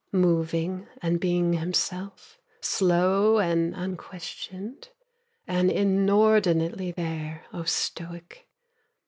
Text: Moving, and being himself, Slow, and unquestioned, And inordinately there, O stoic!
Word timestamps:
Moving, 0.13 0.87
and 1.03 1.19
being 1.19 1.53
himself, 1.53 2.39
Slow, 2.59 3.37
and 3.37 3.75
unquestioned, 3.75 4.89
And 5.45 5.69
inordinately 5.69 6.89
there, 6.91 7.45
O 7.53 7.65
stoic! 7.65 8.47